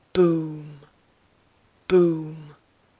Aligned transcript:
boom! 0.13 0.79
boom!" 1.87 2.55